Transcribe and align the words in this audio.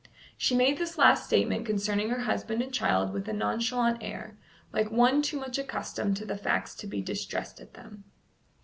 She 0.35 0.55
made 0.55 0.79
this 0.79 0.97
last 0.97 1.27
statement 1.27 1.63
concerning 1.63 2.09
her 2.09 2.21
husband 2.21 2.63
and 2.63 2.73
child 2.73 3.13
with 3.13 3.29
a 3.29 3.33
nonchalant 3.33 3.99
air, 4.01 4.35
like 4.73 4.89
one 4.89 5.21
too 5.21 5.39
much 5.39 5.59
accustomed 5.59 6.17
to 6.17 6.25
the 6.25 6.35
facts 6.37 6.73
to 6.77 6.87
be 6.87 7.03
distressed 7.03 7.61
at 7.61 7.75
them. 7.75 8.03